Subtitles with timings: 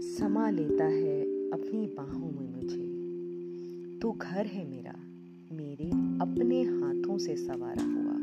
[0.00, 4.94] समा लेता है अपनी बाहों में मुझे। तू घर है मेरा,
[5.52, 5.90] मेरे
[6.20, 8.16] अपने हाथों से सवारा हुआ।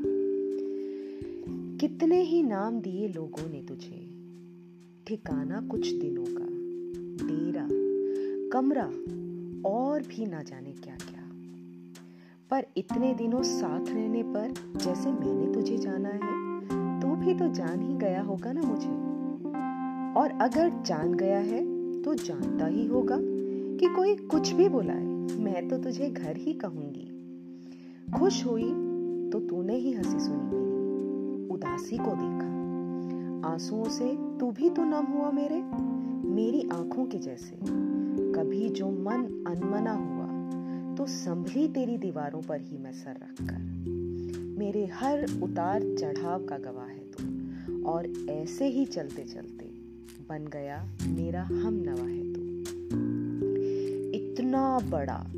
[1.78, 4.10] कितने ही नाम दिए लोगों ने तुझे।
[5.08, 6.48] ठिकाना कुछ दिनों का,
[7.28, 7.68] डेरा,
[8.50, 8.92] कमरा,
[9.70, 11.30] और भी ना जाने क्या क्या
[12.52, 16.62] पर इतने दिनों साथ रहने पर, जैसे मैंने तुझे जाना है,
[17.02, 19.03] तू भी तो जान ही गया होगा ना मुझे।
[20.18, 21.62] और अगर जान गया है
[22.02, 25.04] तो जानता ही होगा कि कोई कुछ भी बुलाए
[25.40, 27.10] मैं तो तुझे घर ही कहूँगी।
[28.18, 28.70] खुश हुई
[29.32, 32.52] तो तूने ही हँसी सुनी मेरी, उदासी को देखा।
[33.50, 35.62] आंसुओं से तू भी तो नम हुआ मेरे,
[36.30, 37.58] मेरी आँखों के जैसे।
[38.34, 43.60] कभी जो मन अनमना हुआ तो संभली तेरी दीवारों पर ही मैं सर रखकर।
[44.60, 49.73] मेरे हर उतार चढ़ाव का गवाह है तू, और ऐसे ही चलते चलते
[50.30, 52.42] बन गया, मेरा हम नवा है तू।
[54.12, 55.32] इतना बड़ा,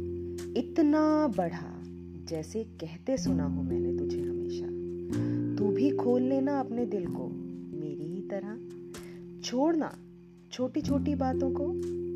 [0.57, 1.83] इतना बढ़ा
[2.25, 4.65] जैसे कहते सुना हो मैंने तुझे हमेशा।
[5.57, 7.27] तू भी खोल लेना अपने दिल को,
[7.77, 8.57] मेरी ही तरह।
[9.41, 9.97] छोड़ना
[10.51, 11.67] छोटी छोटी बातों को,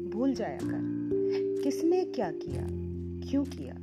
[0.10, 1.00] भूल जाया कर।
[1.64, 2.68] किसने क्या किया,
[3.30, 3.74] क्यों किया?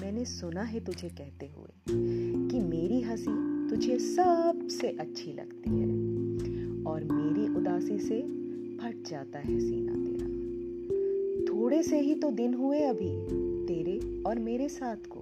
[0.00, 1.72] मैंने सुना है तुझे कहते हुए
[2.48, 6.14] कि मेरी हँसी तुझे सबसे अच्छी लगती है।
[6.94, 8.20] और मेरी उदासी से
[8.76, 10.26] फट जाता है सीना तेरा।
[11.52, 13.10] थोड़े से ही तो दिन हुए अभी
[13.66, 15.20] तेरे और मेरे साथ को।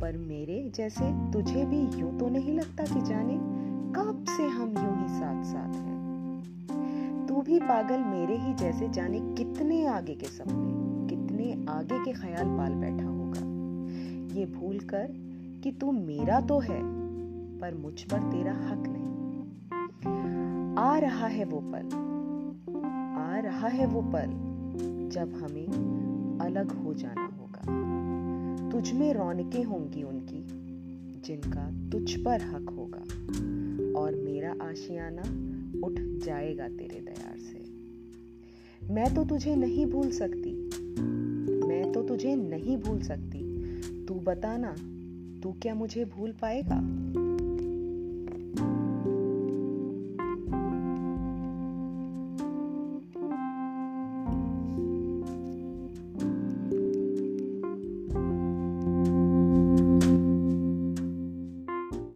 [0.00, 3.34] पर मेरे जैसे तुझे भी यूँ तो नहीं लगता कि जाने
[3.92, 9.20] कब से हम यूँ ही साथ साथ हैं। तू भी पागल मेरे ही जैसे जाने
[9.20, 13.40] कितने आगे के सपने, कितने आगे के ख्याल पाल बैठा होगा।
[14.40, 15.08] ये भूल कर
[15.64, 16.80] कि तू मेरा तो है,
[17.58, 18.99] पर मुझ पर तेरा हक नहीं।
[20.80, 21.86] आ रहा है वो पल।
[23.18, 24.26] आ रहा है वो पल
[25.08, 25.66] जब हमें
[26.40, 27.90] अलग हो जाना होगा।
[28.70, 30.46] तुझ में रौनकें होंगी उनकी,
[31.20, 32.98] जिनका तुझ पर हक होगा।
[34.00, 35.22] और मेरा आशियाना
[35.86, 35.92] उठ
[36.24, 37.64] जाएगा तेरे दयार से।
[38.94, 40.70] मैं तो तुझे नहीं भूल सकती।
[41.66, 43.40] मैं तो तुझे नहीं भूल सकती।
[44.04, 44.74] तू बताना
[45.42, 47.00] तू क्या मुझे भूल पाएगा?